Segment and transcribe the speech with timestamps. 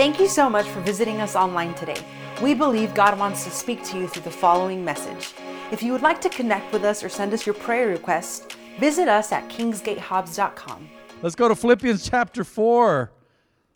[0.00, 2.02] Thank you so much for visiting us online today.
[2.40, 5.34] We believe God wants to speak to you through the following message.
[5.70, 8.46] If you would like to connect with us or send us your prayer requests,
[8.78, 10.88] visit us at kingsgatehobbs.com.
[11.20, 13.12] Let's go to Philippians chapter 4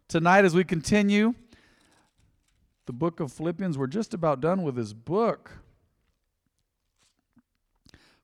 [0.08, 1.34] tonight as we continue
[2.86, 3.76] the book of Philippians.
[3.76, 5.50] We're just about done with this book.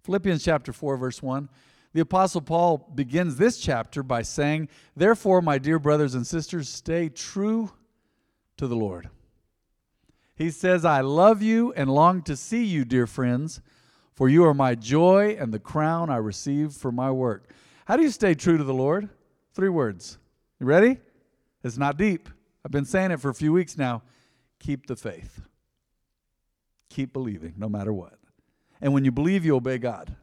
[0.05, 1.51] Philippians chapter 4, verse 1.
[1.93, 7.11] The Apostle Paul begins this chapter by saying, Therefore, my dear brothers and sisters, stay
[7.11, 7.71] true
[8.61, 9.09] to the Lord.
[10.37, 13.63] He says, I love you and long to see you, dear friends,
[14.13, 17.49] for you are my joy and the crown I receive for my work.
[17.87, 19.09] How do you stay true to the Lord?
[19.55, 20.19] Three words.
[20.59, 20.99] You ready?
[21.65, 22.29] It's not deep.
[22.63, 24.03] I've been saying it for a few weeks now.
[24.59, 25.41] Keep the faith.
[26.91, 28.19] Keep believing no matter what.
[28.83, 30.15] And when you believe, you obey God.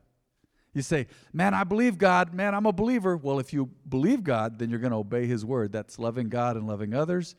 [0.76, 2.36] You say, Man, I believe God.
[2.36, 3.18] Man, I'm a believer.
[3.18, 5.72] Well, if you believe God, then you're going to obey His word.
[5.72, 7.36] That's loving God and loving others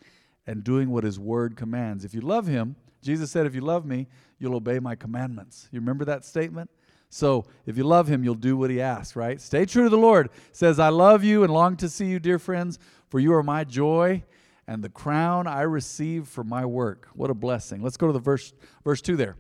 [0.48, 2.04] and doing what His word commands.
[2.04, 5.68] If you love Him, Jesus said, If you love me, you'll obey my commandments.
[5.70, 6.70] You remember that statement?
[7.10, 9.40] So if you love Him, you'll do what He asks, right?
[9.40, 10.30] Stay true to the Lord.
[10.52, 13.62] says, I love you and long to see you, dear friends, for you are my
[13.62, 14.24] joy
[14.66, 17.08] and the crown I receive for my work.
[17.14, 17.82] What a blessing.
[17.82, 18.52] Let's go to the verse,
[18.84, 19.36] verse 2 there.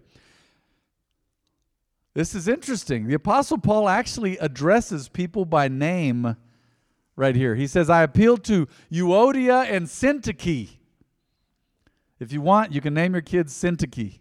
[2.14, 3.06] This is interesting.
[3.06, 6.36] The Apostle Paul actually addresses people by name
[7.16, 7.54] right here.
[7.54, 10.77] He says, I appeal to Euodia and Syntyche.
[12.18, 14.18] If you want, you can name your kids Syntyche.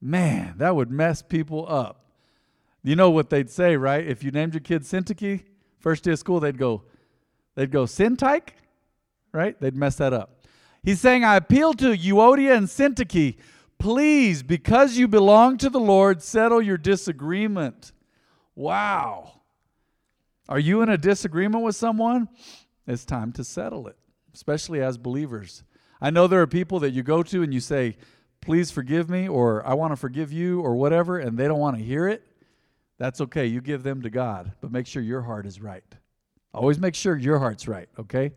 [0.00, 2.06] Man, that would mess people up.
[2.82, 4.06] You know what they'd say, right?
[4.06, 5.44] If you named your kid Syntyche,
[5.78, 6.82] first day of school, they'd go,
[7.54, 8.48] they'd go, Syntyche?
[9.32, 9.58] right?
[9.60, 10.44] They'd mess that up.
[10.82, 13.36] He's saying, I appeal to Euodia and Syntyche,
[13.78, 17.92] please, because you belong to the Lord, settle your disagreement.
[18.54, 19.40] Wow.
[20.48, 22.28] Are you in a disagreement with someone?
[22.86, 23.96] It's time to settle it,
[24.34, 25.62] especially as believers.
[26.02, 27.96] I know there are people that you go to and you say,
[28.40, 31.78] please forgive me, or I want to forgive you, or whatever, and they don't want
[31.78, 32.26] to hear it.
[32.98, 33.46] That's okay.
[33.46, 35.84] You give them to God, but make sure your heart is right.
[36.52, 38.32] Always make sure your heart's right, okay?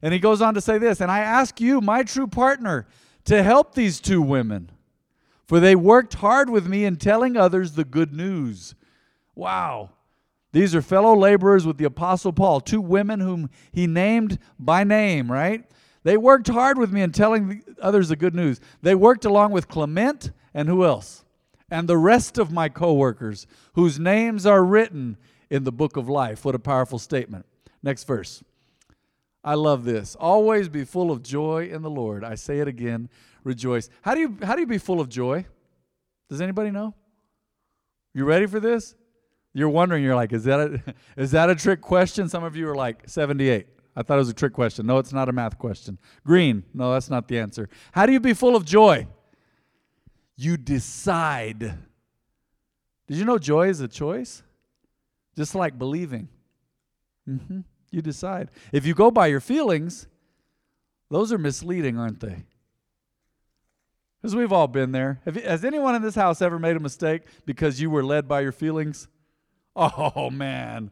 [0.00, 2.86] And he goes on to say this And I ask you, my true partner,
[3.24, 4.70] to help these two women,
[5.48, 8.76] for they worked hard with me in telling others the good news.
[9.34, 9.90] Wow.
[10.52, 15.30] These are fellow laborers with the Apostle Paul, two women whom he named by name,
[15.30, 15.64] right?
[16.02, 18.60] They worked hard with me in telling others the good news.
[18.82, 21.24] They worked along with Clement and who else?
[21.70, 25.16] And the rest of my coworkers whose names are written
[25.50, 26.44] in the book of life.
[26.44, 27.46] What a powerful statement.
[27.82, 28.42] Next verse.
[29.42, 30.16] I love this.
[30.16, 32.24] Always be full of joy in the Lord.
[32.24, 33.08] I say it again,
[33.44, 33.88] rejoice.
[34.02, 35.46] How do you how do you be full of joy?
[36.28, 36.94] Does anybody know?
[38.12, 38.94] You ready for this?
[39.52, 42.28] You're wondering, you're like, is that a is that a trick question?
[42.28, 43.66] Some of you are like 78.
[43.96, 44.86] I thought it was a trick question.
[44.86, 45.98] No, it's not a math question.
[46.24, 46.64] Green.
[46.72, 47.68] No, that's not the answer.
[47.92, 49.06] How do you be full of joy?
[50.36, 51.78] You decide.
[53.08, 54.42] Did you know joy is a choice?
[55.36, 56.28] Just like believing.
[57.28, 57.60] Mm-hmm.
[57.90, 58.50] You decide.
[58.72, 60.06] If you go by your feelings,
[61.10, 62.44] those are misleading, aren't they?
[64.20, 65.20] Because we've all been there.
[65.24, 68.40] Have, has anyone in this house ever made a mistake because you were led by
[68.40, 69.08] your feelings?
[69.74, 70.90] Oh, man.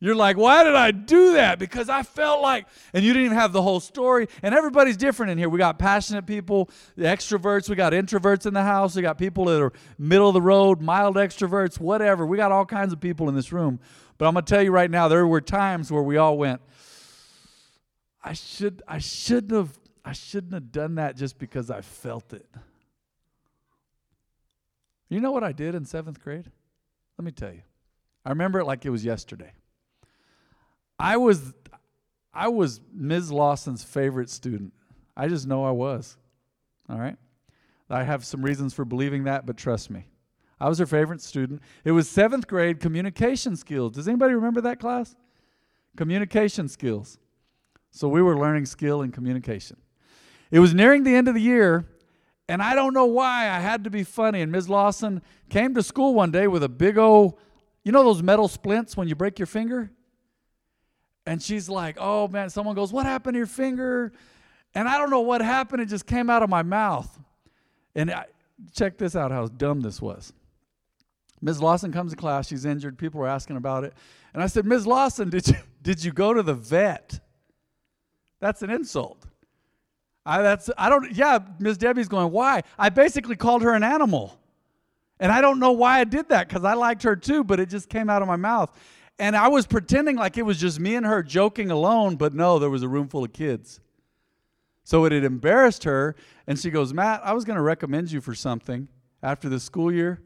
[0.00, 1.58] You're like, why did I do that?
[1.58, 4.28] Because I felt like, and you didn't even have the whole story.
[4.42, 5.48] And everybody's different in here.
[5.48, 6.68] We got passionate people,
[6.98, 10.42] extroverts, we got introverts in the house, we got people that are middle of the
[10.42, 12.26] road, mild extroverts, whatever.
[12.26, 13.80] We got all kinds of people in this room.
[14.18, 16.60] But I'm going to tell you right now, there were times where we all went,
[18.22, 22.46] I should I shouldn't have I shouldn't have done that just because I felt it.
[25.08, 26.50] You know what I did in 7th grade?
[27.18, 27.62] Let me tell you.
[28.24, 29.52] I remember it like it was yesterday.
[31.04, 31.52] I was
[32.32, 33.30] I was Ms.
[33.30, 34.72] Lawson's favorite student.
[35.14, 36.16] I just know I was.
[36.88, 37.16] All right?
[37.90, 40.06] I have some reasons for believing that, but trust me.
[40.58, 41.60] I was her favorite student.
[41.84, 43.92] It was seventh grade communication skills.
[43.92, 45.14] Does anybody remember that class?
[45.94, 47.18] Communication skills.
[47.90, 49.76] So we were learning skill in communication.
[50.50, 51.86] It was nearing the end of the year,
[52.48, 54.40] and I don't know why I had to be funny.
[54.40, 54.70] And Ms.
[54.70, 57.38] Lawson came to school one day with a big old,
[57.84, 59.90] you know those metal splints when you break your finger?
[61.26, 64.12] And she's like, oh man, someone goes, what happened to your finger?
[64.74, 65.82] And I don't know what happened.
[65.82, 67.18] It just came out of my mouth.
[67.94, 68.26] And I,
[68.72, 70.32] check this out how dumb this was.
[71.40, 71.60] Ms.
[71.60, 72.48] Lawson comes to class.
[72.48, 72.98] She's injured.
[72.98, 73.94] People were asking about it.
[74.32, 74.86] And I said, Ms.
[74.86, 77.20] Lawson, did you, did you go to the vet?
[78.40, 79.24] That's an insult.
[80.26, 81.78] I, that's, I don't, yeah, Ms.
[81.78, 82.62] Debbie's going, why?
[82.78, 84.38] I basically called her an animal.
[85.20, 87.68] And I don't know why I did that because I liked her too, but it
[87.68, 88.76] just came out of my mouth.
[89.18, 92.58] And I was pretending like it was just me and her joking alone, but no,
[92.58, 93.80] there was a room full of kids.
[94.82, 96.16] So it had embarrassed her.
[96.46, 98.88] And she goes, Matt, I was going to recommend you for something
[99.22, 100.20] after the school year,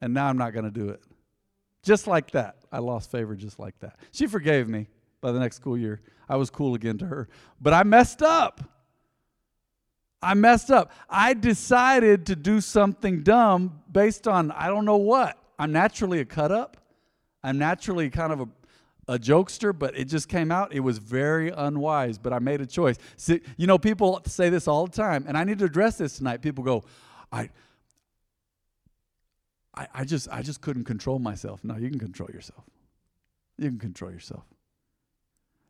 [0.00, 1.02] and now I'm not going to do it.
[1.82, 2.56] Just like that.
[2.70, 3.98] I lost favor just like that.
[4.10, 4.88] She forgave me
[5.20, 6.00] by the next school year.
[6.28, 7.28] I was cool again to her.
[7.60, 8.60] But I messed up.
[10.20, 10.90] I messed up.
[11.08, 15.38] I decided to do something dumb based on I don't know what.
[15.58, 16.78] I'm naturally a cut up.
[17.44, 18.48] I'm naturally kind of a,
[19.06, 20.72] a jokester, but it just came out.
[20.72, 22.96] It was very unwise, but I made a choice.
[23.16, 26.16] See, you know, people say this all the time, and I need to address this
[26.16, 26.40] tonight.
[26.40, 26.82] People go,
[27.30, 27.50] I,
[29.74, 31.62] I, I just I just couldn't control myself.
[31.62, 32.64] No, you can control yourself.
[33.58, 34.44] You can control yourself.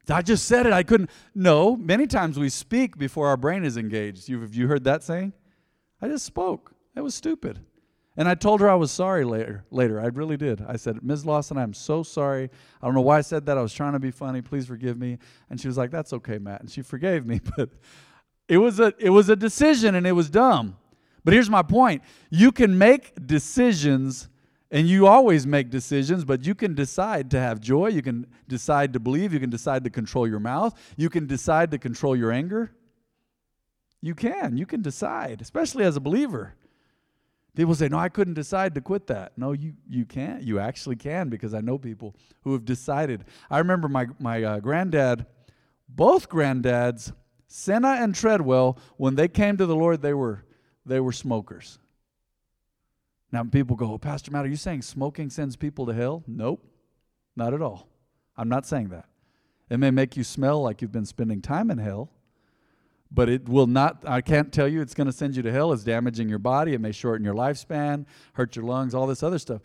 [0.08, 0.72] I just said it.
[0.72, 1.10] I couldn't.
[1.34, 4.28] No, many times we speak before our brain is engaged.
[4.28, 5.32] You, have you heard that saying?
[6.00, 6.74] I just spoke.
[6.94, 7.60] That was stupid.
[8.16, 9.64] And I told her I was sorry later.
[9.70, 10.64] Later, I really did.
[10.66, 11.26] I said, Ms.
[11.26, 12.48] Lawson, I'm so sorry.
[12.80, 13.58] I don't know why I said that.
[13.58, 14.40] I was trying to be funny.
[14.40, 15.18] Please forgive me.
[15.50, 16.60] And she was like, That's okay, Matt.
[16.60, 17.40] And she forgave me.
[17.56, 17.70] But
[18.48, 20.76] it was a it was a decision, and it was dumb.
[21.24, 24.28] But here's my point: you can make decisions
[24.70, 27.86] and you always make decisions, but you can decide to have joy.
[27.86, 29.32] You can decide to believe.
[29.32, 30.74] You can decide to control your mouth.
[30.96, 32.72] You can decide to control your anger.
[34.00, 34.56] You can.
[34.56, 36.54] You can decide, especially as a believer.
[37.54, 39.32] People say, No, I couldn't decide to quit that.
[39.36, 40.42] No, you, you can't.
[40.42, 43.24] You actually can because I know people who have decided.
[43.50, 45.26] I remember my, my uh, granddad,
[45.88, 47.12] both granddads,
[47.46, 50.44] Senna and Treadwell, when they came to the Lord, they were,
[50.84, 51.78] they were smokers.
[53.30, 56.22] Now, people go, Pastor Matt, are you saying smoking sends people to hell?
[56.26, 56.64] Nope,
[57.36, 57.88] not at all.
[58.36, 59.06] I'm not saying that.
[59.70, 62.10] It may make you smell like you've been spending time in hell,
[63.14, 65.72] but it will not, I can't tell you it's going to send you to hell.
[65.72, 66.74] It's damaging your body.
[66.74, 69.62] It may shorten your lifespan, hurt your lungs, all this other stuff.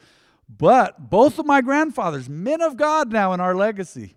[0.47, 4.15] But both of my grandfathers, men of God now in our legacy,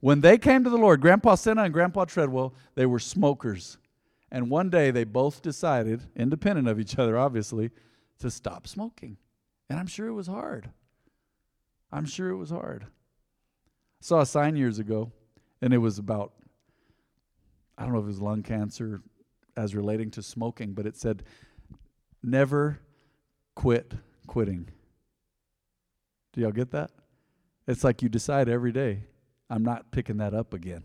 [0.00, 3.78] when they came to the Lord, Grandpa Senna and Grandpa Treadwell, they were smokers.
[4.30, 7.70] And one day they both decided, independent of each other, obviously,
[8.18, 9.16] to stop smoking.
[9.70, 10.70] And I'm sure it was hard.
[11.90, 12.84] I'm sure it was hard.
[12.84, 12.88] I
[14.00, 15.12] saw a sign years ago,
[15.60, 16.32] and it was about,
[17.78, 19.00] I don't know if it was lung cancer
[19.56, 21.22] as relating to smoking, but it said,
[22.22, 22.80] never
[23.54, 23.94] quit
[24.26, 24.68] quitting.
[26.32, 26.90] Do y'all get that?
[27.68, 29.04] It's like you decide every day,
[29.48, 30.82] I'm not picking that up again.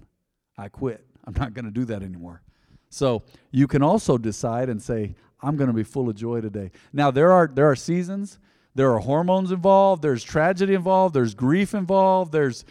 [0.57, 1.05] I quit.
[1.25, 2.41] I'm not going to do that anymore.
[2.89, 6.71] So you can also decide and say, I'm going to be full of joy today.
[6.93, 8.39] Now there are there are seasons,
[8.75, 12.65] there are hormones involved, there's tragedy involved, there's grief involved, there's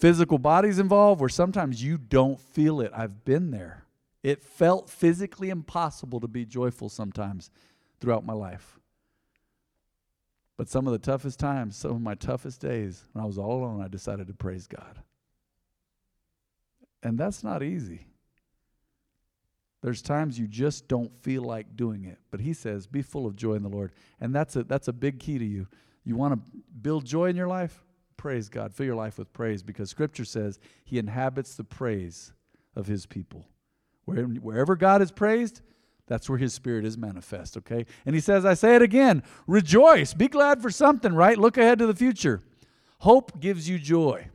[0.00, 2.90] physical bodies involved where sometimes you don't feel it.
[2.94, 3.84] I've been there.
[4.22, 7.50] It felt physically impossible to be joyful sometimes
[8.00, 8.78] throughout my life.
[10.56, 13.52] But some of the toughest times, some of my toughest days, when I was all
[13.52, 15.00] alone, I decided to praise God.
[17.02, 18.06] And that's not easy.
[19.82, 22.18] There's times you just don't feel like doing it.
[22.30, 23.92] But he says, be full of joy in the Lord.
[24.20, 25.66] And that's a, that's a big key to you.
[26.04, 26.50] You want to
[26.80, 27.82] build joy in your life?
[28.20, 28.74] Praise God.
[28.74, 32.34] Fill your life with praise because Scripture says he inhabits the praise
[32.76, 33.46] of his people.
[34.04, 35.62] Where, wherever God is praised,
[36.06, 37.86] that's where his spirit is manifest, okay?
[38.04, 41.38] And he says, I say it again rejoice, be glad for something, right?
[41.38, 42.42] Look ahead to the future.
[42.98, 44.28] Hope gives you joy.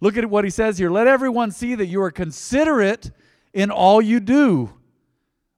[0.00, 0.88] Look at what he says here.
[0.88, 3.10] Let everyone see that you are considerate
[3.52, 4.72] in all you do.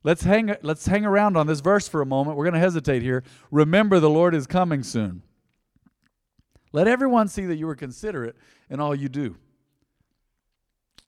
[0.03, 2.39] Let's hang, let's hang around on this verse for a moment.
[2.39, 3.23] We're going to hesitate here.
[3.51, 5.25] Remember, the Lord is coming soon.
[6.73, 8.37] Let everyone see that you are considerate
[8.69, 9.37] in all you do.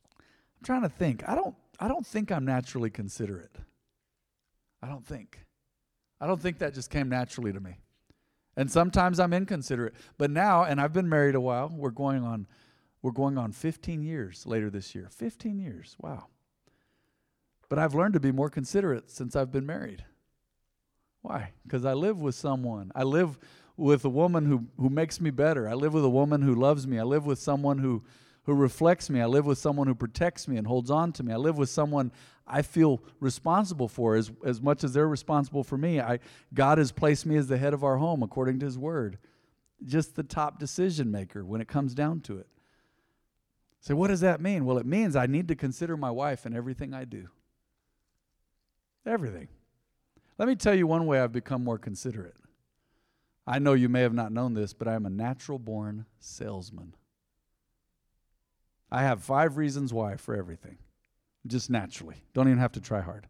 [0.01, 1.29] I'm trying to think.
[1.29, 3.57] I don't, I don't think I'm naturally considerate.
[4.83, 5.39] I don't think.
[6.21, 7.79] I don't think that just came naturally to me.
[8.57, 9.95] And sometimes I'm inconsiderate.
[10.19, 12.47] But now, and I've been married a while, we're going on
[13.03, 15.09] we're going on 15 years later this year.
[15.11, 15.97] 15 years.
[16.01, 16.27] Wow.
[17.69, 20.05] But I've learned to be more considerate since I've been married.
[21.23, 21.51] Why?
[21.65, 22.93] Because I live with someone.
[22.95, 23.39] I live
[23.77, 25.69] with a woman who, who makes me better.
[25.69, 26.99] I live with a woman who loves me.
[26.99, 28.03] I live with someone who,
[28.45, 29.21] who reflects me.
[29.21, 31.33] I live with someone who protects me and holds on to me.
[31.33, 32.13] I live with someone
[32.47, 36.01] I feel responsible for as, as much as they're responsible for me.
[36.01, 36.19] I,
[36.53, 39.19] God has placed me as the head of our home according to His word.
[39.85, 42.47] Just the top decision maker when it comes down to it.
[43.81, 44.65] So, what does that mean?
[44.65, 47.29] Well, it means I need to consider my wife in everything I do.
[49.05, 49.49] Everything.
[50.39, 52.37] Let me tell you one way I've become more considerate.
[53.47, 56.95] I know you may have not known this, but I am a natural born salesman.
[58.91, 60.79] I have five reasons why for everything,
[61.47, 62.23] just naturally.
[62.35, 63.27] Don't even have to try hard.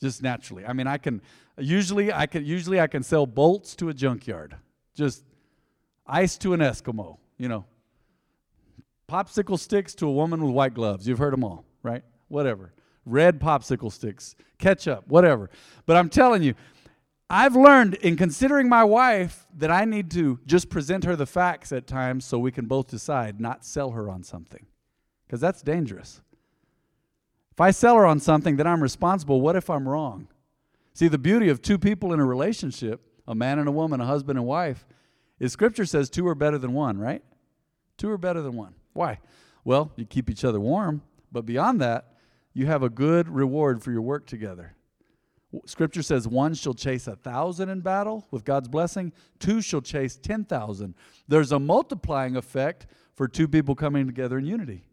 [0.00, 0.66] Just naturally.
[0.66, 1.22] I mean, I can
[1.58, 4.56] usually I can usually I can sell bolts to a junkyard.
[4.94, 5.24] Just
[6.06, 7.64] ice to an Eskimo, you know.
[9.08, 11.06] Popsicle sticks to a woman with white gloves.
[11.06, 12.02] You've heard them all, right?
[12.28, 12.72] Whatever
[13.06, 15.50] red popsicle sticks, ketchup, whatever.
[15.86, 16.54] But I'm telling you,
[17.30, 21.72] I've learned in considering my wife that I need to just present her the facts
[21.72, 24.66] at times so we can both decide, not sell her on something.
[25.26, 26.20] Because that's dangerous.
[27.52, 29.40] If I sell her on something, then I'm responsible.
[29.40, 30.28] What if I'm wrong?
[30.92, 34.06] See, the beauty of two people in a relationship, a man and a woman, a
[34.06, 34.86] husband and wife,
[35.40, 37.22] is scripture says two are better than one, right?
[37.96, 38.74] Two are better than one.
[38.92, 39.18] Why?
[39.64, 41.02] Well, you keep each other warm,
[41.32, 42.12] but beyond that,
[42.52, 44.76] you have a good reward for your work together.
[45.66, 50.16] Scripture says one shall chase a thousand in battle with God's blessing, two shall chase
[50.16, 50.94] 10,000.
[51.28, 54.84] There's a multiplying effect for two people coming together in unity,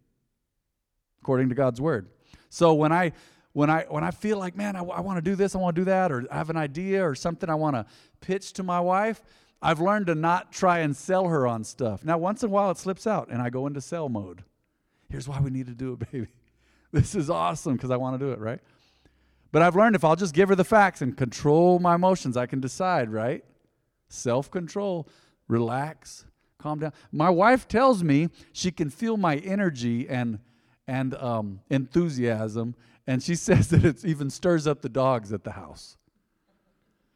[1.21, 2.09] according to God's word.
[2.49, 3.13] So when I
[3.53, 5.75] when I when I feel like, man, I, I want to do this, I want
[5.75, 7.85] to do that, or I have an idea or something I want to
[8.21, 9.21] pitch to my wife,
[9.61, 12.03] I've learned to not try and sell her on stuff.
[12.03, 14.43] Now, once in a while, it slips out, and I go into sell mode.
[15.09, 16.27] Here's why we need to do it, baby.
[16.91, 18.59] This is awesome because I want to do it, right?
[19.51, 22.45] But I've learned if I'll just give her the facts and control my emotions, I
[22.45, 23.43] can decide, right?
[24.07, 25.07] Self control,
[25.47, 26.25] relax,
[26.57, 26.93] calm down.
[27.11, 30.39] My wife tells me she can feel my energy and
[30.87, 32.75] and um, enthusiasm,
[33.07, 35.97] and she says that it even stirs up the dogs at the house.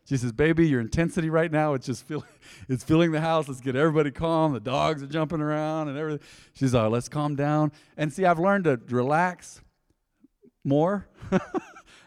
[0.06, 2.28] She says, "Baby, your intensity right now it's just feeling
[2.70, 3.48] it's filling the house.
[3.48, 4.54] Let's get everybody calm.
[4.54, 8.40] The dogs are jumping around and everything." She's like, "Let's calm down." And see, I've
[8.40, 9.62] learned to relax
[10.64, 11.08] more,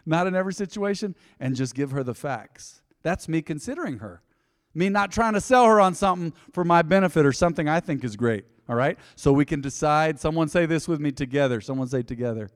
[0.09, 2.83] not in every situation, and just give her the facts.
[3.03, 4.23] That's me considering her.
[4.75, 8.05] Me not trying to sell her on something for my benefit or something I think
[8.05, 8.45] is great.
[8.69, 8.99] All right?
[9.17, 10.21] So we can decide.
[10.21, 11.61] Someone say this with me together.
[11.61, 12.51] Someone say together.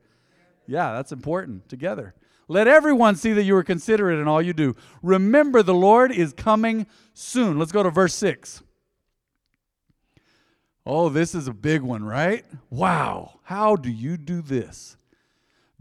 [0.67, 1.69] Yeah, that's important.
[1.69, 2.15] Together.
[2.49, 4.77] Let everyone see that you are considerate in all you do.
[5.03, 7.59] Remember, the Lord is coming soon.
[7.59, 8.63] Let's go to verse 6.
[10.85, 12.45] Oh, this is a big one, right?
[12.69, 13.41] Wow.
[13.45, 14.97] How do you do this?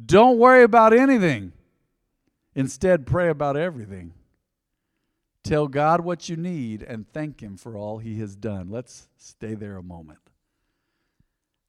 [0.04, 1.52] Don't worry about anything.
[2.56, 4.14] Instead, pray about everything.
[5.44, 8.70] Tell God what you need and thank Him for all He has done.
[8.70, 10.20] Let's stay there a moment.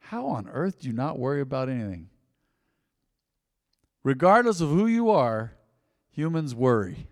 [0.00, 2.08] How on earth do you not worry about anything?
[4.02, 5.54] Regardless of who you are,
[6.10, 7.06] humans worry.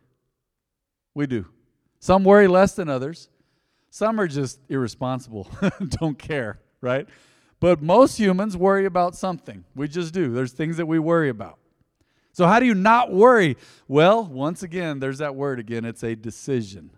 [1.14, 1.46] We do.
[2.00, 3.28] Some worry less than others.
[3.90, 5.48] Some are just irresponsible,
[5.88, 7.08] don't care, right?
[7.58, 9.64] But most humans worry about something.
[9.74, 10.32] We just do.
[10.32, 11.58] There's things that we worry about.
[12.32, 13.56] So, how do you not worry?
[13.88, 15.84] Well, once again, there's that word again.
[15.84, 16.90] It's a decision.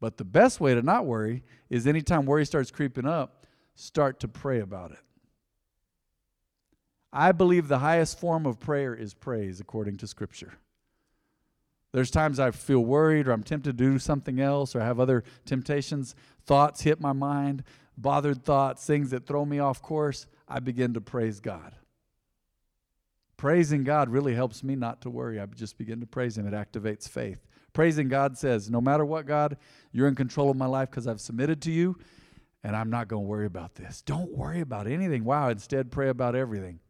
[0.00, 4.28] But the best way to not worry is anytime worry starts creeping up, start to
[4.28, 4.98] pray about it.
[7.12, 10.54] I believe the highest form of prayer is praise, according to Scripture.
[11.92, 15.00] There's times I feel worried or I'm tempted to do something else or I have
[15.00, 16.14] other temptations.
[16.46, 17.64] Thoughts hit my mind,
[17.96, 20.26] bothered thoughts, things that throw me off course.
[20.48, 21.74] I begin to praise God.
[23.40, 25.40] Praising God really helps me not to worry.
[25.40, 26.46] I just begin to praise Him.
[26.46, 27.38] It activates faith.
[27.72, 29.56] Praising God says, No matter what, God,
[29.92, 31.96] you're in control of my life because I've submitted to you
[32.62, 34.02] and I'm not going to worry about this.
[34.02, 35.24] Don't worry about anything.
[35.24, 36.80] Wow, instead, pray about everything.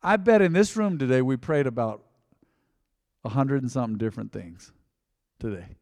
[0.00, 2.04] I bet in this room today we prayed about
[3.24, 4.70] a hundred and something different things
[5.40, 5.74] today.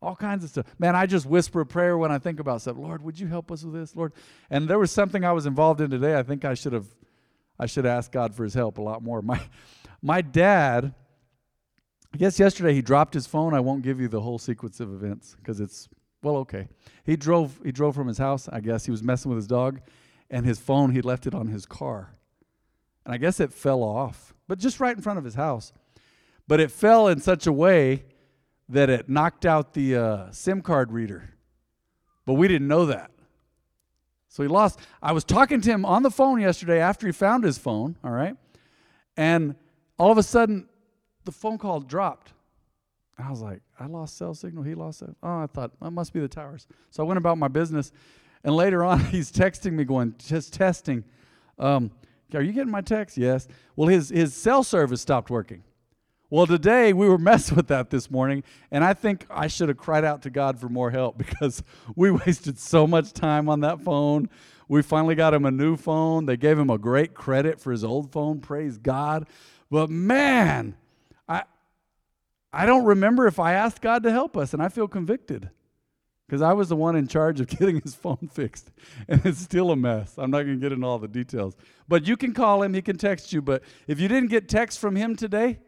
[0.00, 0.66] All kinds of stuff.
[0.78, 2.76] Man, I just whisper a prayer when I think about stuff.
[2.76, 4.12] Lord, would you help us with this, Lord?
[4.48, 6.16] And there was something I was involved in today.
[6.16, 6.86] I think I should have
[7.58, 9.22] I should ask God for his help a lot more.
[9.22, 9.40] My
[10.02, 10.94] my dad,
[12.14, 13.54] I guess yesterday he dropped his phone.
[13.54, 15.88] I won't give you the whole sequence of events because it's
[16.22, 16.68] well okay.
[17.04, 18.84] He drove he drove from his house, I guess.
[18.84, 19.80] He was messing with his dog,
[20.30, 22.14] and his phone, he left it on his car.
[23.04, 25.72] And I guess it fell off, but just right in front of his house.
[26.48, 28.04] But it fell in such a way
[28.68, 31.34] that it knocked out the uh, SIM card reader.
[32.24, 33.10] But we didn't know that.
[34.36, 34.80] So he lost.
[35.02, 38.10] I was talking to him on the phone yesterday after he found his phone, all
[38.10, 38.36] right?
[39.16, 39.54] And
[39.98, 40.68] all of a sudden,
[41.24, 42.34] the phone call dropped.
[43.16, 44.62] I was like, I lost cell signal.
[44.62, 45.16] He lost it.
[45.22, 46.66] Oh, I thought, that must be the towers.
[46.90, 47.92] So I went about my business.
[48.44, 51.02] And later on, he's texting me, going, just testing.
[51.58, 51.90] Um,
[52.34, 53.16] are you getting my text?
[53.16, 53.48] Yes.
[53.74, 55.62] Well, his, his cell service stopped working.
[56.28, 58.42] Well, today we were messing with that this morning,
[58.72, 61.62] and I think I should have cried out to God for more help because
[61.94, 64.28] we wasted so much time on that phone.
[64.68, 66.26] We finally got him a new phone.
[66.26, 68.40] They gave him a great credit for his old phone.
[68.40, 69.28] Praise God.
[69.70, 70.76] But man,
[71.28, 71.44] I
[72.52, 75.50] I don't remember if I asked God to help us, and I feel convicted
[76.26, 78.72] because I was the one in charge of getting his phone fixed,
[79.06, 80.14] and it's still a mess.
[80.18, 81.56] I'm not going to get into all the details.
[81.86, 83.40] But you can call him, he can text you.
[83.40, 85.60] But if you didn't get text from him today,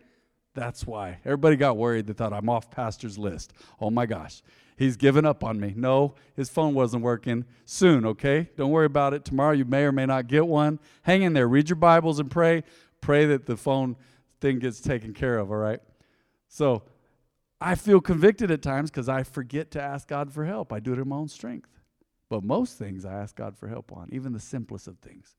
[0.59, 1.19] that's why.
[1.25, 2.07] Everybody got worried.
[2.07, 3.53] They thought, I'm off pastor's list.
[3.81, 4.43] Oh my gosh.
[4.77, 5.73] He's given up on me.
[5.77, 7.45] No, his phone wasn't working.
[7.65, 8.51] Soon, okay?
[8.57, 9.25] Don't worry about it.
[9.25, 10.79] Tomorrow you may or may not get one.
[11.03, 11.49] Hang in there.
[11.49, 12.63] Read your Bibles and pray.
[13.01, 13.97] Pray that the phone
[14.41, 15.81] thing gets taken care of, all right?
[16.49, 16.83] So
[17.61, 20.73] I feel convicted at times because I forget to ask God for help.
[20.73, 21.71] I do it in my own strength.
[22.29, 25.35] But most things I ask God for help on, even the simplest of things.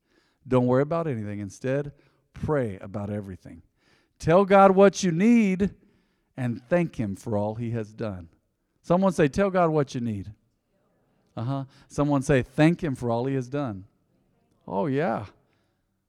[0.46, 1.40] Don't worry about anything.
[1.40, 1.92] Instead,
[2.34, 3.62] pray about everything.
[4.20, 5.70] Tell God what you need
[6.36, 8.28] and thank Him for all He has done.
[8.82, 10.32] Someone say, Tell God what you need.
[11.36, 11.64] Uh huh.
[11.88, 13.86] Someone say, Thank Him for all He has done.
[14.68, 15.24] Oh, yeah.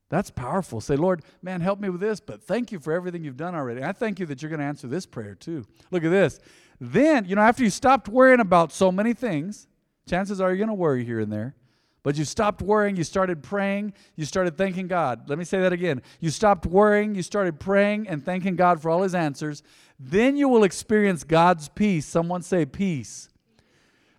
[0.09, 0.81] That's powerful.
[0.81, 3.81] Say, Lord, man, help me with this, but thank you for everything you've done already.
[3.81, 5.65] I thank you that you're going to answer this prayer too.
[5.89, 6.39] Look at this.
[6.81, 9.67] Then, you know, after you stopped worrying about so many things,
[10.09, 11.55] chances are you're going to worry here and there.
[12.03, 15.29] But you stopped worrying, you started praying, you started thanking God.
[15.29, 16.01] Let me say that again.
[16.19, 19.61] You stopped worrying, you started praying and thanking God for all his answers.
[19.99, 22.07] Then you will experience God's peace.
[22.07, 23.29] Someone say peace.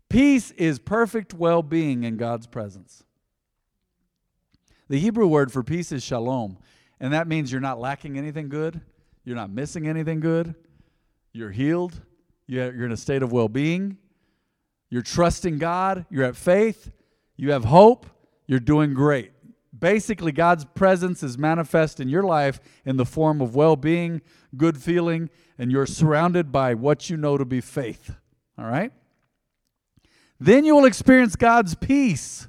[0.08, 3.02] Peace is perfect well being in God's presence.
[4.88, 6.58] The Hebrew word for peace is shalom,
[7.00, 8.80] and that means you're not lacking anything good,
[9.24, 10.54] you're not missing anything good,
[11.32, 12.00] you're healed,
[12.46, 13.96] you're in a state of well being,
[14.90, 16.92] you're trusting God, you're at faith,
[17.42, 18.06] you have hope,
[18.46, 19.32] you're doing great.
[19.76, 24.22] Basically, God's presence is manifest in your life in the form of well being,
[24.56, 28.14] good feeling, and you're surrounded by what you know to be faith.
[28.56, 28.92] All right?
[30.38, 32.46] Then you will experience God's peace.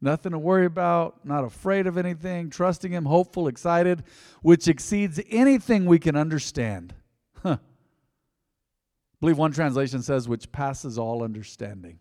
[0.00, 4.02] Nothing to worry about, not afraid of anything, trusting Him, hopeful, excited,
[4.40, 6.92] which exceeds anything we can understand.
[7.40, 7.58] Huh.
[7.60, 12.00] I believe one translation says, which passes all understanding.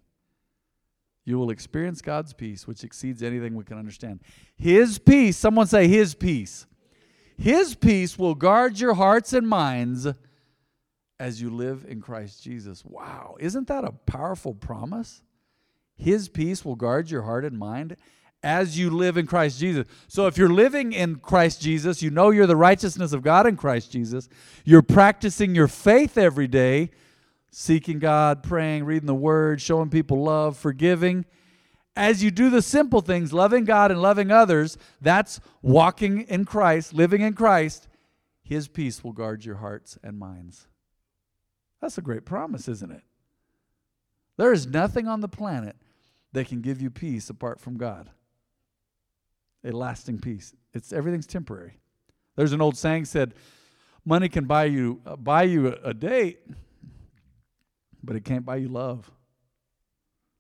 [1.24, 4.22] You will experience God's peace, which exceeds anything we can understand.
[4.56, 6.66] His peace, someone say, His peace.
[7.38, 10.08] His peace will guard your hearts and minds
[11.20, 12.84] as you live in Christ Jesus.
[12.84, 15.22] Wow, isn't that a powerful promise?
[15.96, 17.96] His peace will guard your heart and mind
[18.44, 19.86] as you live in Christ Jesus.
[20.08, 23.56] So if you're living in Christ Jesus, you know you're the righteousness of God in
[23.56, 24.30] Christ Jesus,
[24.66, 26.90] you're practicing your faith every day
[27.52, 31.26] seeking God, praying, reading the Word, showing people love, forgiving.
[31.96, 36.94] As you do the simple things, loving God and loving others, that's walking in Christ,
[36.94, 37.88] living in Christ.
[38.42, 40.68] His peace will guard your hearts and minds.
[41.82, 43.04] That's a great promise, isn't it?
[44.38, 45.76] There is nothing on the planet
[46.32, 48.10] that can give you peace apart from God.
[49.64, 50.56] A lasting peace.
[50.74, 51.80] It's everything's temporary.
[52.36, 53.36] There's an old saying said,
[54.06, 56.40] "Money can buy you uh, buy you a, a date,
[58.04, 59.10] but it can't buy you love.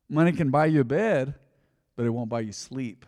[0.09, 1.35] Money can buy you a bed,
[1.95, 3.05] but it won't buy you sleep.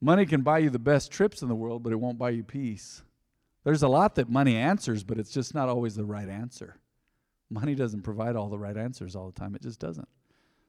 [0.00, 2.44] Money can buy you the best trips in the world, but it won't buy you
[2.44, 3.02] peace.
[3.64, 6.76] There's a lot that money answers, but it's just not always the right answer.
[7.50, 10.08] Money doesn't provide all the right answers all the time, it just doesn't.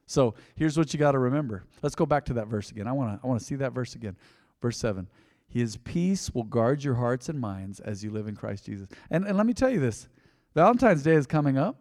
[0.06, 1.64] So here's what you got to remember.
[1.82, 2.88] Let's go back to that verse again.
[2.88, 4.16] I want to I want to see that verse again.
[4.60, 5.06] Verse 7.
[5.46, 8.88] His peace will guard your hearts and minds as you live in Christ Jesus.
[9.10, 10.08] And, and let me tell you this
[10.54, 11.76] Valentine's Day is coming up.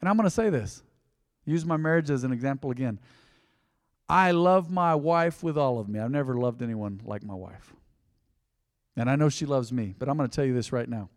[0.00, 0.82] And I'm going to say this
[1.46, 2.98] use my marriage as an example again.
[4.08, 5.98] I love my wife with all of me.
[5.98, 7.74] I've never loved anyone like my wife.
[8.96, 11.08] And I know she loves me, but I'm going to tell you this right now.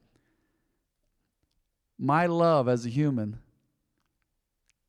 [1.99, 3.39] My love as a human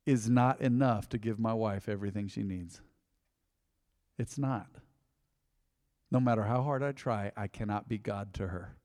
[0.05, 2.81] is not enough to give my wife everything she needs.
[4.17, 4.67] It's not.
[6.09, 8.77] No matter how hard I try, I cannot be God to her.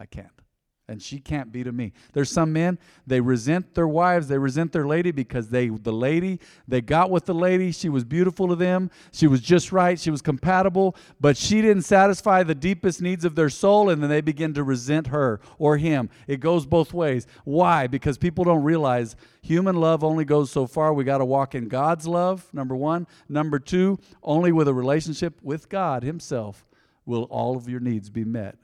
[0.00, 0.42] I can't
[0.88, 1.92] and she can't be to me.
[2.14, 6.40] There's some men, they resent their wives, they resent their lady because they the lady,
[6.66, 10.10] they got with the lady, she was beautiful to them, she was just right, she
[10.10, 14.22] was compatible, but she didn't satisfy the deepest needs of their soul and then they
[14.22, 16.08] begin to resent her or him.
[16.26, 17.26] It goes both ways.
[17.44, 17.86] Why?
[17.86, 20.94] Because people don't realize human love only goes so far.
[20.94, 23.06] We got to walk in God's love, number 1.
[23.28, 26.66] Number 2, only with a relationship with God himself
[27.04, 28.56] will all of your needs be met.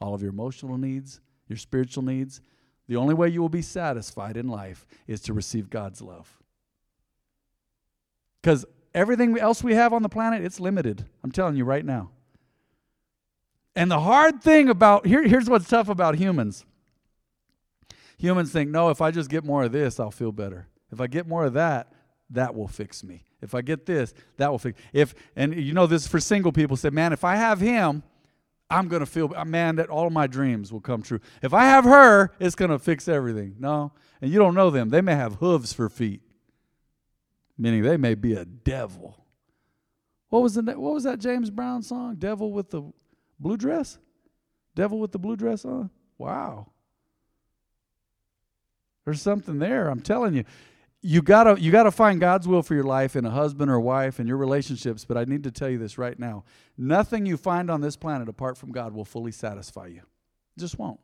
[0.00, 2.40] All of your emotional needs, your spiritual needs,
[2.86, 6.38] the only way you will be satisfied in life is to receive God's love.
[8.40, 11.04] Because everything else we have on the planet, it's limited.
[11.22, 12.10] I'm telling you right now.
[13.76, 16.64] And the hard thing about here, here's what's tough about humans.
[18.16, 20.66] Humans think, no, if I just get more of this, I'll feel better.
[20.90, 21.92] If I get more of that,
[22.30, 23.24] that will fix me.
[23.40, 24.80] If I get this, that will fix.
[24.92, 28.02] If and you know this for single people say, man, if I have him,
[28.70, 31.20] I'm going to feel, uh, man, that all my dreams will come true.
[31.42, 33.56] If I have her, it's going to fix everything.
[33.58, 33.92] No.
[34.20, 34.90] And you don't know them.
[34.90, 36.20] They may have hooves for feet,
[37.56, 39.24] meaning they may be a devil.
[40.28, 42.16] What was, the, what was that James Brown song?
[42.16, 42.82] Devil with the
[43.40, 43.98] blue dress?
[44.74, 45.88] Devil with the blue dress on?
[46.18, 46.72] Wow.
[49.04, 49.88] There's something there.
[49.88, 50.44] I'm telling you.
[51.00, 54.18] You gotta you gotta find God's will for your life in a husband or wife
[54.18, 55.04] and your relationships.
[55.04, 56.44] But I need to tell you this right now:
[56.76, 60.02] nothing you find on this planet apart from God will fully satisfy you.
[60.56, 60.98] It just won't.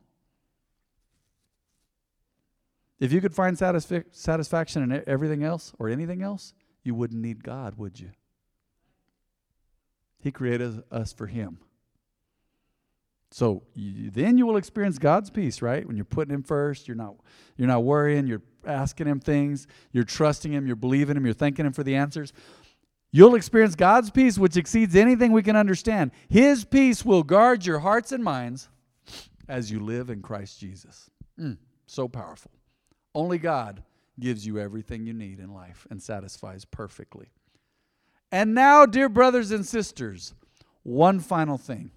[2.99, 6.53] If you could find satisfi- satisfaction in everything else or anything else,
[6.83, 8.11] you wouldn't need God, would you?
[10.19, 11.59] He created us for Him.
[13.31, 15.85] So you, then you will experience God's peace, right?
[15.85, 17.15] When you're putting Him first, you're not
[17.57, 21.65] you're not worrying, you're asking Him things, you're trusting Him, you're believing Him, you're thanking
[21.65, 22.33] Him for the answers.
[23.11, 26.11] You'll experience God's peace, which exceeds anything we can understand.
[26.27, 28.67] His peace will guard your hearts and minds
[29.47, 31.09] as you live in Christ Jesus.
[31.39, 32.51] Mm, so powerful.
[33.13, 33.83] Only God
[34.19, 37.27] gives you everything you need in life and satisfies perfectly.
[38.31, 40.33] And now, dear brothers and sisters,
[40.83, 41.91] one final thing.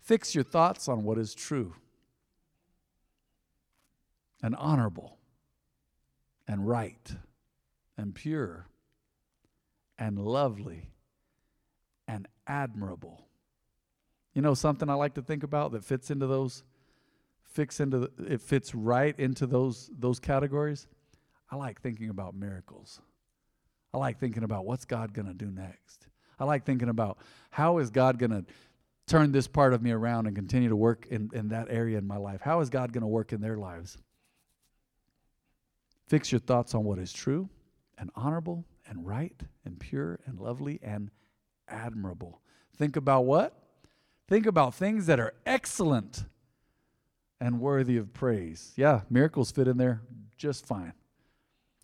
[0.00, 1.74] Fix your thoughts on what is true
[4.42, 5.18] and honorable
[6.48, 7.16] and right
[7.96, 8.66] and pure
[9.98, 10.90] and lovely
[12.08, 13.26] and admirable.
[14.34, 16.64] You know something I like to think about that fits into those
[17.44, 20.86] fits into the, it fits right into those those categories.
[21.50, 23.00] I like thinking about miracles.
[23.92, 26.06] I like thinking about what's God going to do next.
[26.40, 27.18] I like thinking about
[27.50, 28.44] how is God going to
[29.06, 32.06] turn this part of me around and continue to work in, in that area in
[32.06, 32.40] my life?
[32.40, 33.98] How is God going to work in their lives?
[36.06, 37.48] Fix your thoughts on what is true
[37.98, 41.10] and honorable and right and pure and lovely and
[41.68, 42.40] admirable.
[42.76, 43.54] Think about what?
[44.28, 46.24] Think about things that are excellent
[47.40, 48.72] and worthy of praise.
[48.76, 50.02] Yeah, miracles fit in there
[50.36, 50.92] just fine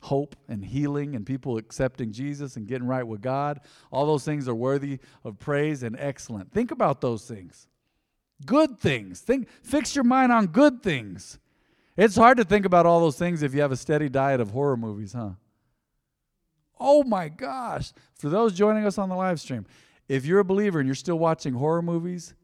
[0.00, 3.60] hope and healing and people accepting Jesus and getting right with God.
[3.90, 6.52] All those things are worthy of praise and excellent.
[6.52, 7.66] Think about those things.
[8.46, 9.20] Good things.
[9.20, 11.38] Think fix your mind on good things.
[11.98, 14.52] It's hard to think about all those things if you have a steady diet of
[14.52, 15.30] horror movies, huh?
[16.78, 17.92] Oh my gosh.
[18.14, 19.66] For those joining us on the live stream,
[20.08, 22.34] if you're a believer and you're still watching horror movies,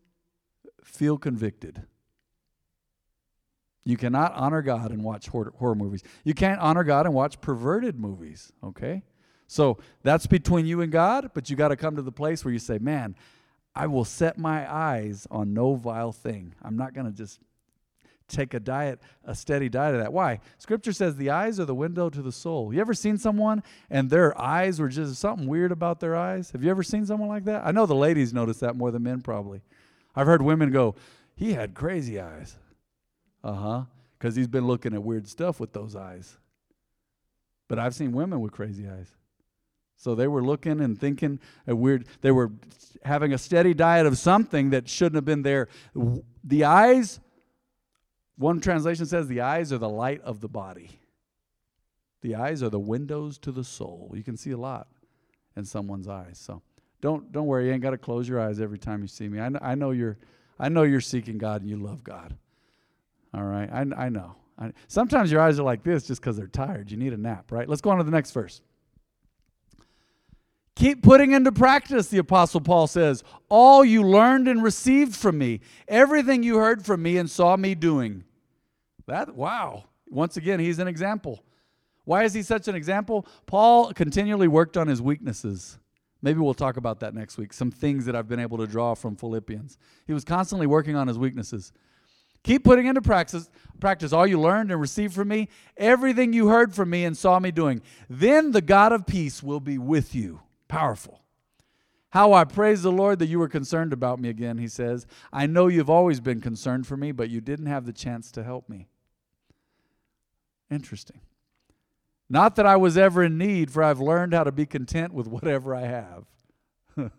[0.83, 1.85] feel convicted.
[3.85, 6.03] You cannot honor God and watch horror, movies.
[6.25, 9.05] You can't honor God and watch perverted movies, okay?
[9.47, 12.51] So that's between you and God, but you got to come to the place where
[12.53, 13.15] you say, man,
[13.73, 16.57] I will set my eyes on no vile thing.
[16.61, 17.39] I'm not going to just
[18.29, 20.13] take a diet, a steady diet of that.
[20.13, 20.41] Why?
[20.59, 22.73] Scripture says the eyes are the window to the soul.
[22.73, 26.51] You ever seen someone and their eyes were just something weird about their eyes?
[26.51, 27.67] Have you ever seen someone like that?
[27.67, 29.63] I know the ladies notice that more than men probably.
[30.17, 30.95] I've heard women go,
[31.35, 32.57] he had crazy eyes.
[33.43, 33.83] Uh huh.
[34.19, 36.39] Because he's been looking at weird stuff with those eyes.
[37.69, 39.11] But I've seen women with crazy eyes.
[39.97, 42.53] So they were looking and thinking a weird, they were
[43.05, 45.69] having a steady diet of something that shouldn't have been there.
[46.43, 47.21] The eyes,
[48.37, 50.91] one translation says, the eyes are the light of the body.
[52.23, 54.13] The eyes are the windows to the soul.
[54.15, 54.89] You can see a lot
[55.57, 56.39] in someone's eyes.
[56.39, 56.63] So
[57.01, 57.67] don't don't worry.
[57.67, 59.41] You ain't got to close your eyes every time you see me.
[59.41, 60.17] I know, I know you're
[60.59, 62.35] I know you're seeking God and you love God.
[63.35, 63.69] All right.
[63.71, 64.37] I, I know.
[64.59, 66.91] I, sometimes your eyes are like this just because they're tired.
[66.91, 67.69] You need a nap, right?
[67.69, 68.63] Let's go on to the next verse.
[70.77, 75.61] Keep putting into practice, the Apostle Paul says, all you learned and received from me,
[75.87, 78.25] everything you heard from me and saw me doing.
[79.07, 79.85] That, wow.
[80.09, 81.45] Once again, he's an example.
[82.05, 83.27] Why is he such an example?
[83.47, 85.79] Paul continually worked on his weaknesses.
[86.23, 87.53] Maybe we'll talk about that next week.
[87.53, 89.79] Some things that I've been able to draw from Philippians.
[90.07, 91.73] He was constantly working on his weaknesses.
[92.43, 93.49] Keep putting into practice,
[93.81, 97.39] practice all you learned and received from me, everything you heard from me and saw
[97.39, 97.81] me doing.
[98.11, 100.41] Then the God of peace will be with you.
[100.75, 101.21] Powerful.
[102.11, 105.07] How I praise the Lord that you were concerned about me again, he says.
[105.33, 108.43] I know you've always been concerned for me, but you didn't have the chance to
[108.43, 108.89] help me.
[110.73, 111.21] Interesting.
[112.29, 115.29] Not that I was ever in need, for I've learned how to be content with
[115.29, 116.25] whatever I have.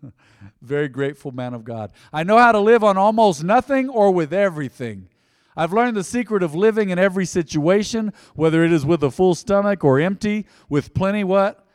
[0.60, 1.92] Very grateful man of God.
[2.12, 5.08] I know how to live on almost nothing or with everything.
[5.56, 9.34] I've learned the secret of living in every situation, whether it is with a full
[9.34, 11.66] stomach or empty, with plenty what?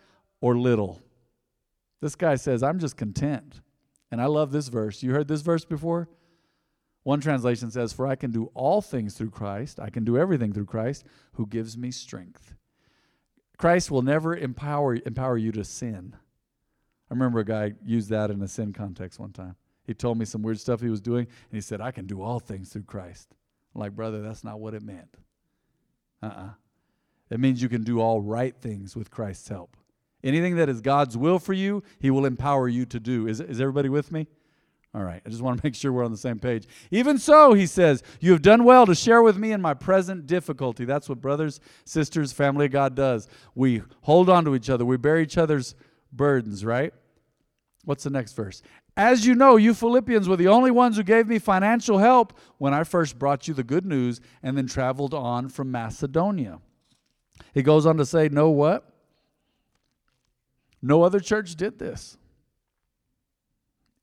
[0.42, 1.02] Or little.
[2.02, 3.62] This guy says, I'm just content.
[4.12, 5.02] And I love this verse.
[5.02, 6.10] You heard this verse before?
[7.04, 9.80] One translation says, For I can do all things through Christ.
[9.80, 12.54] I can do everything through Christ who gives me strength.
[13.58, 16.16] Christ will never empower, empower you to sin.
[17.10, 19.56] I remember a guy used that in a sin context one time.
[19.84, 22.22] He told me some weird stuff he was doing, and he said, I can do
[22.22, 23.36] all things through Christ.
[23.74, 25.18] I'm like, brother, that's not what it meant.
[26.22, 26.44] Uh uh-uh.
[26.44, 26.50] uh
[27.30, 29.78] It means you can do all right things with Christ's help.
[30.24, 33.28] Anything that is God's will for you, He will empower you to do.
[33.28, 34.28] Is, is everybody with me?
[34.94, 36.68] All right, I just want to make sure we're on the same page.
[36.92, 40.28] Even so, he says, you have done well to share with me in my present
[40.28, 40.86] difficulty.
[40.86, 43.28] That's what brothers, sisters, family of God does.
[43.56, 45.76] We hold on to each other, we bear each other's
[46.12, 46.94] burdens, right?
[47.86, 48.62] What's the next verse?
[48.98, 52.74] As you know, you Philippians were the only ones who gave me financial help when
[52.74, 56.60] I first brought you the good news and then traveled on from Macedonia.
[57.54, 58.91] He goes on to say, Know what?
[60.82, 62.18] No other church did this.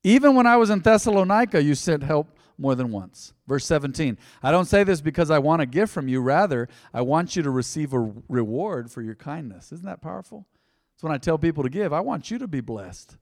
[0.03, 3.33] Even when I was in Thessalonica, you sent help more than once.
[3.47, 6.21] Verse 17 I don't say this because I want a gift from you.
[6.21, 9.71] Rather, I want you to receive a reward for your kindness.
[9.71, 10.45] Isn't that powerful?
[10.93, 11.93] That's when I tell people to give.
[11.93, 13.17] I want you to be blessed.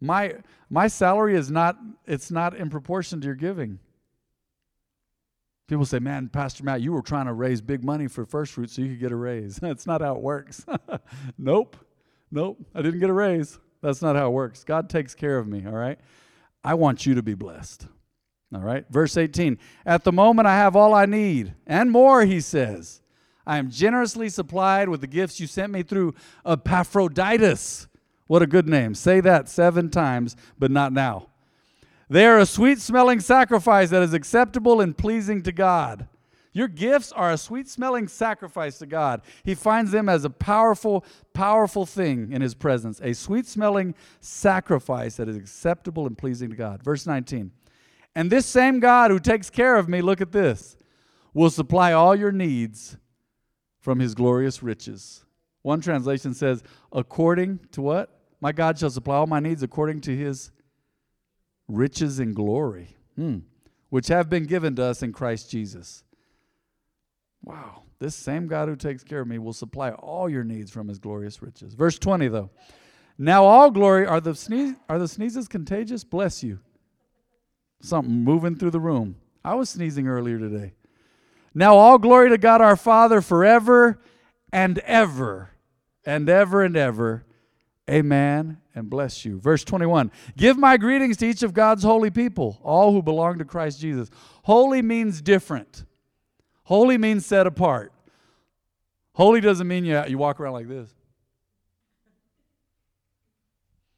[0.00, 0.34] My,
[0.68, 3.78] my salary is not, it's not in proportion to your giving.
[5.66, 8.70] People say, man, Pastor Matt, you were trying to raise big money for first fruit
[8.70, 9.56] so you could get a raise.
[9.62, 10.64] That's not how it works.
[11.38, 11.76] nope.
[12.30, 12.58] Nope.
[12.74, 13.58] I didn't get a raise.
[13.80, 14.64] That's not how it works.
[14.64, 15.98] God takes care of me, all right?
[16.62, 17.86] I want you to be blessed.
[18.54, 18.84] All right?
[18.90, 23.02] Verse 18 At the moment, I have all I need and more, he says.
[23.46, 26.14] I am generously supplied with the gifts you sent me through
[26.46, 27.88] Epaphroditus.
[28.26, 28.94] What a good name.
[28.94, 31.28] Say that seven times, but not now.
[32.14, 36.06] They are a sweet smelling sacrifice that is acceptable and pleasing to God.
[36.52, 39.22] Your gifts are a sweet smelling sacrifice to God.
[39.42, 45.16] He finds them as a powerful, powerful thing in His presence, a sweet smelling sacrifice
[45.16, 46.84] that is acceptable and pleasing to God.
[46.84, 47.50] Verse 19.
[48.14, 50.76] And this same God who takes care of me, look at this,
[51.32, 52.96] will supply all your needs
[53.80, 55.24] from His glorious riches.
[55.62, 58.20] One translation says, according to what?
[58.40, 60.52] My God shall supply all my needs according to His
[61.68, 63.38] riches and glory, hmm.
[63.90, 66.04] which have been given to us in Christ Jesus.
[67.42, 67.82] Wow.
[67.98, 70.98] This same God who takes care of me will supply all your needs from his
[70.98, 71.74] glorious riches.
[71.74, 72.50] Verse 20 though.
[73.16, 76.04] Now all glory are the sneeze are the sneezes contagious?
[76.04, 76.58] Bless you.
[77.80, 79.16] Something moving through the room.
[79.44, 80.74] I was sneezing earlier today.
[81.54, 84.00] Now all glory to God our Father forever
[84.52, 85.50] and ever
[86.04, 87.24] and ever and ever.
[87.90, 89.38] Amen and bless you.
[89.38, 93.44] Verse 21 Give my greetings to each of God's holy people, all who belong to
[93.44, 94.10] Christ Jesus.
[94.44, 95.84] Holy means different.
[96.64, 97.92] Holy means set apart.
[99.12, 100.90] Holy doesn't mean you, you walk around like this.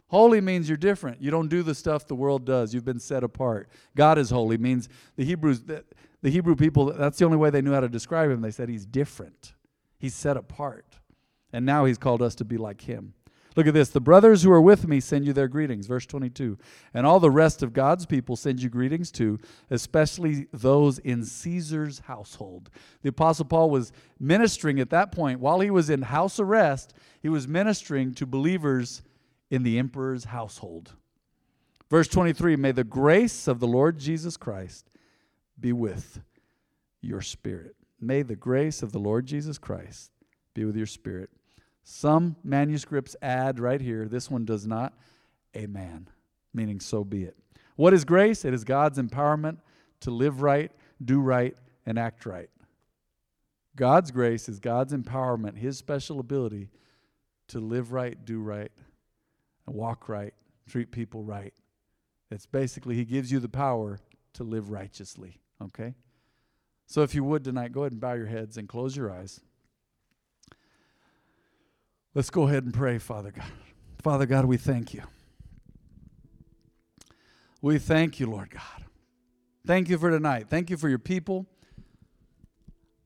[0.09, 1.20] Holy means you're different.
[1.20, 2.72] You don't do the stuff the world does.
[2.72, 3.68] You've been set apart.
[3.96, 5.85] God is holy means the Hebrews the,
[6.22, 8.40] the Hebrew people that's the only way they knew how to describe him.
[8.40, 9.55] They said he's different.
[9.99, 10.99] He's set apart.
[11.53, 13.14] And now he's called us to be like him.
[13.57, 13.88] Look at this.
[13.88, 15.87] The brothers who are with me send you their greetings.
[15.87, 16.59] Verse 22.
[16.92, 19.38] And all the rest of God's people send you greetings too,
[19.71, 22.69] especially those in Caesar's household.
[23.03, 25.40] The Apostle Paul was ministering at that point.
[25.40, 26.92] While he was in house arrest,
[27.23, 29.03] he was ministering to believers
[29.51, 30.92] in the emperor's household.
[31.88, 34.90] Verse 23 May the grace of the Lord Jesus Christ
[35.59, 36.21] be with
[37.01, 37.75] your spirit.
[37.99, 40.11] May the grace of the Lord Jesus Christ
[40.53, 41.31] be with your spirit.
[41.88, 44.92] Some manuscripts add right here, this one does not,
[45.57, 46.09] amen,
[46.53, 47.37] meaning so be it.
[47.77, 48.44] What is grace?
[48.44, 49.59] It is God's empowerment
[50.01, 50.72] to live right,
[51.05, 51.55] do right,
[51.87, 52.51] and act right.
[53.77, 56.70] God's grace is God's empowerment, His special ability
[57.49, 58.72] to live right, do right,
[59.68, 60.35] and walk right,
[60.68, 61.55] treat people right.
[62.33, 64.01] It's basically He gives you the power
[64.33, 65.94] to live righteously, okay?
[66.87, 69.40] So if you would tonight, go ahead and bow your heads and close your eyes.
[72.17, 73.45] Let's go ahead and pray, Father God.
[73.99, 75.03] Father God, we thank you.
[77.61, 78.87] We thank you, Lord God.
[79.67, 80.47] Thank you for tonight.
[80.49, 81.45] Thank you for your people.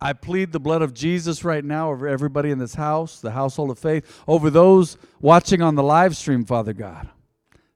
[0.01, 3.73] I plead the blood of Jesus right now over everybody in this house, the household
[3.73, 7.09] of faith, over those watching on the live stream, Father God.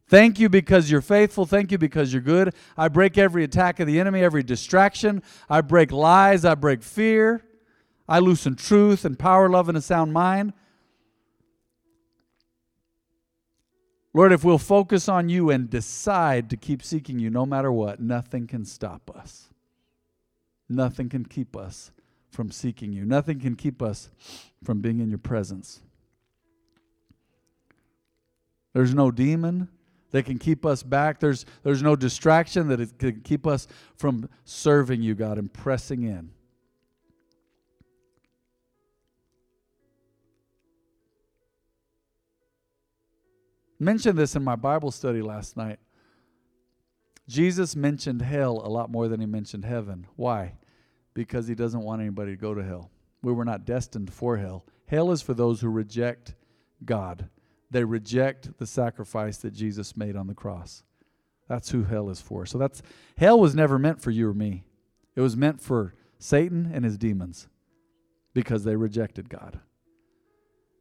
[0.07, 1.47] Thank you because you're faithful.
[1.47, 2.55] Thank you because you're good.
[2.77, 5.20] I break every attack of the enemy, every distraction.
[5.51, 6.44] I break lies.
[6.44, 7.44] I break fear.
[8.09, 10.53] I loosen truth and power, love, and a sound mind.
[14.16, 18.00] Lord, if we'll focus on you and decide to keep seeking you no matter what,
[18.00, 19.50] nothing can stop us.
[20.68, 21.90] Nothing can keep us
[22.31, 23.05] from seeking you.
[23.05, 24.11] Nothing can keep us
[24.62, 25.81] from being in your presence.
[28.72, 29.68] There's no demon
[30.12, 31.18] that can keep us back.
[31.18, 36.31] There's, there's no distraction that can keep us from serving you, God, and pressing in.
[43.85, 45.79] Mentioned this in my Bible study last night.
[47.29, 50.07] Jesus mentioned hell a lot more than he mentioned heaven.
[50.16, 50.55] Why?
[51.14, 52.90] Because he doesn't want anybody to go to hell.
[53.23, 54.64] We were not destined for hell.
[54.87, 56.35] Hell is for those who reject
[56.85, 57.29] God,
[57.70, 60.83] they reject the sacrifice that Jesus made on the cross.
[61.49, 62.47] That's who hell is for.
[62.47, 62.83] So that's
[63.16, 64.64] hell was never meant for you or me.
[65.16, 67.49] It was meant for Satan and his demons
[68.33, 69.61] because they rejected God.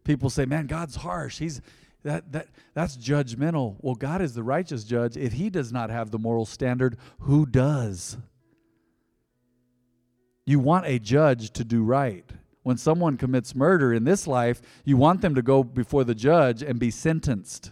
[0.04, 1.39] People say, "Man, God's harsh.
[1.39, 1.62] He's
[2.04, 5.18] that that that's judgmental." Well, God is the righteous judge.
[5.18, 8.18] If he does not have the moral standard, who does?
[10.46, 12.30] You want a judge to do right.
[12.63, 16.62] When someone commits murder in this life, you want them to go before the judge
[16.62, 17.72] and be sentenced.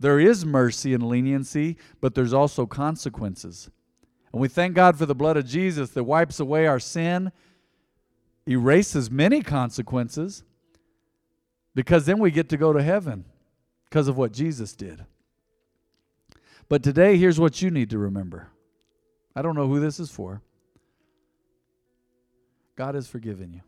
[0.00, 3.70] There is mercy and leniency, but there's also consequences.
[4.32, 7.32] And we thank God for the blood of Jesus that wipes away our sin,
[8.46, 10.44] erases many consequences,
[11.78, 13.24] because then we get to go to heaven
[13.84, 15.04] because of what Jesus did.
[16.68, 18.48] But today, here's what you need to remember.
[19.36, 20.42] I don't know who this is for.
[22.74, 23.60] God has forgiven you.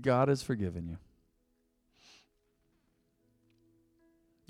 [0.00, 0.98] God has forgiven you.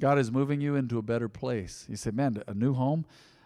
[0.01, 1.85] God is moving you into a better place.
[1.91, 3.05] You say, man, a new home?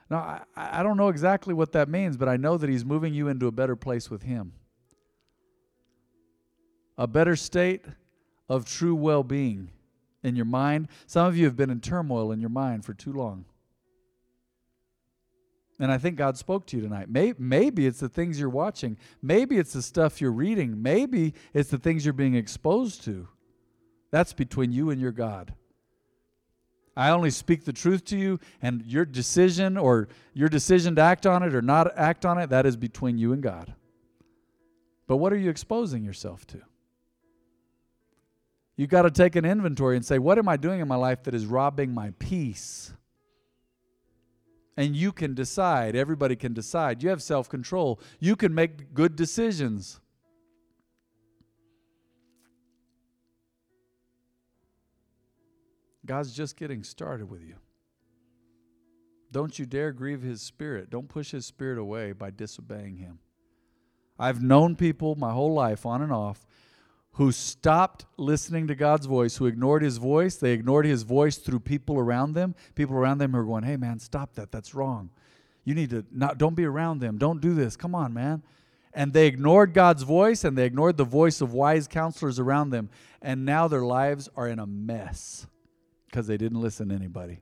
[0.09, 3.13] No, I, I don't know exactly what that means, but I know that He's moving
[3.13, 4.53] you into a better place with Him.
[6.99, 7.85] A better state
[8.49, 9.71] of true well being
[10.23, 10.89] in your mind.
[11.07, 13.45] Some of you have been in turmoil in your mind for too long.
[15.81, 17.09] And I think God spoke to you tonight.
[17.09, 18.99] Maybe, it's the things you're watching.
[19.21, 20.81] Maybe it's the stuff you're reading.
[20.81, 23.27] Maybe it's the things you're being exposed to.
[24.11, 25.55] That's between you and your God.
[26.95, 31.27] I only speak the truth to you, and your decision or your decision to act
[31.27, 33.75] on it or not act on it, that is between you and God.
[35.07, 36.61] But what are you exposing yourself to?
[38.83, 41.23] You've got to take an inventory and say, what am I doing in my life
[41.23, 42.93] that is robbing my peace?
[44.77, 47.01] And you can decide, everybody can decide.
[47.01, 48.01] You have self control.
[48.19, 50.01] You can make good decisions.
[56.05, 57.55] God's just getting started with you.
[59.31, 60.91] Don't you dare grieve his spirit.
[60.91, 63.21] Don't push his spirit away by disobeying him.
[64.19, 66.45] I've known people my whole life, on and off,
[67.15, 70.37] who stopped listening to God's voice, who ignored his voice.
[70.37, 72.55] They ignored his voice through people around them.
[72.75, 74.51] People around them who are going, hey, man, stop that.
[74.51, 75.11] That's wrong.
[75.65, 77.19] You need to not, don't be around them.
[77.19, 77.77] Don't do this.
[77.77, 78.43] Come on, man.
[78.95, 82.91] And they ignored God's voice and they ignored the voice of wise counselors around them.
[83.21, 85.47] And now their lives are in a mess
[86.07, 87.41] because they didn't listen to anybody.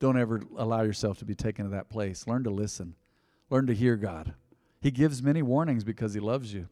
[0.00, 2.26] Don't ever allow yourself to be taken to that place.
[2.26, 2.94] Learn to listen,
[3.48, 4.34] learn to hear God.
[4.80, 6.68] He gives many warnings because He loves you.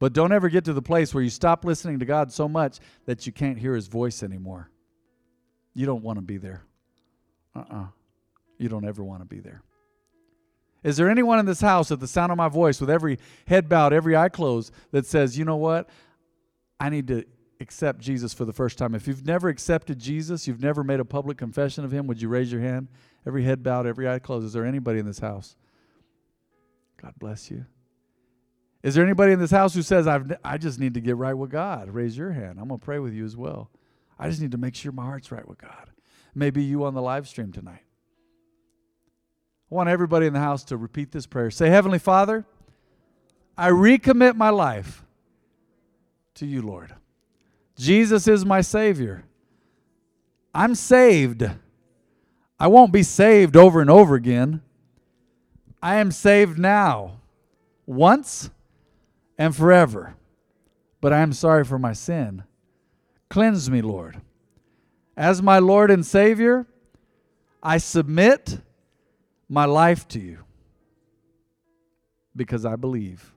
[0.00, 2.80] But don't ever get to the place where you stop listening to God so much
[3.06, 4.70] that you can't hear His voice anymore.
[5.74, 6.64] You don't want to be there.
[7.54, 7.82] Uh uh-uh.
[7.82, 7.86] uh
[8.58, 9.62] You don't ever want to be there.
[10.82, 13.68] Is there anyone in this house at the sound of my voice with every head
[13.68, 15.90] bowed, every eye closed that says, you know what?
[16.80, 17.24] I need to
[17.60, 21.04] accept Jesus for the first time, if you've never accepted Jesus, you've never made a
[21.04, 22.88] public confession of him, would you raise your hand?
[23.26, 24.46] Every head bowed, every eye closed.
[24.46, 25.56] Is there anybody in this house?
[26.96, 27.66] God bless you.
[28.82, 31.34] Is there anybody in this house who says, I've, I just need to get right
[31.34, 31.90] with God?
[31.90, 32.58] Raise your hand.
[32.58, 33.70] I'm going to pray with you as well.
[34.18, 35.90] I just need to make sure my heart's right with God.
[36.34, 37.82] Maybe you on the live stream tonight.
[39.70, 41.50] I want everybody in the house to repeat this prayer.
[41.50, 42.44] Say, Heavenly Father,
[43.56, 45.04] I recommit my life
[46.34, 46.94] to you, Lord.
[47.76, 49.24] Jesus is my Savior.
[50.54, 51.44] I'm saved.
[52.58, 54.62] I won't be saved over and over again.
[55.82, 57.20] I am saved now,
[57.86, 58.50] once
[59.40, 60.16] and forever.
[61.00, 62.44] But I am sorry for my sin.
[63.30, 64.20] Cleanse me, Lord.
[65.16, 66.66] As my Lord and Savior,
[67.62, 68.60] I submit
[69.48, 70.44] my life to you
[72.36, 73.32] because I believe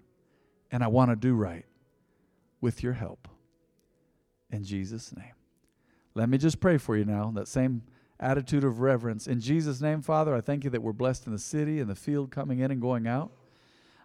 [0.72, 1.66] and I want to do right
[2.60, 3.30] with your help
[4.52, 5.34] in Jesus' name.
[6.16, 7.82] Let me just pray for you now, that same
[8.20, 9.26] attitude of reverence.
[9.26, 11.96] In Jesus' name, Father, I thank you that we're blessed in the city and the
[11.96, 13.32] field coming in and going out.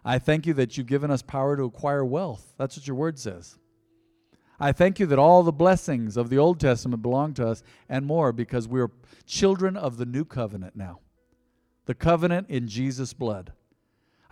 [0.03, 2.53] I thank you that you've given us power to acquire wealth.
[2.57, 3.57] That's what your word says.
[4.59, 8.05] I thank you that all the blessings of the Old Testament belong to us and
[8.05, 8.91] more because we're
[9.25, 10.99] children of the new covenant now.
[11.85, 13.53] The covenant in Jesus' blood.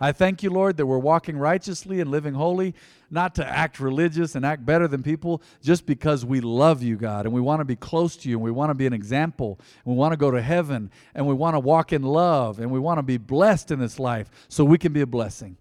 [0.00, 2.74] I thank you, Lord, that we're walking righteously and living holy,
[3.10, 7.26] not to act religious and act better than people, just because we love you, God,
[7.26, 9.58] and we want to be close to you, and we want to be an example,
[9.84, 12.70] and we want to go to heaven, and we want to walk in love, and
[12.70, 15.56] we want to be blessed in this life so we can be a blessing.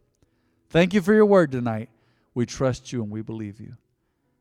[0.70, 1.90] Thank you for your word tonight.
[2.36, 3.78] We trust you and we believe you.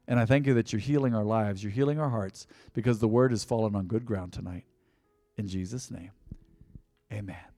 [0.06, 3.08] And I thank you that you're healing our lives, you're healing our hearts, because the
[3.08, 4.64] word has fallen on good ground tonight.
[5.38, 6.10] In Jesus' name,
[7.10, 7.55] amen.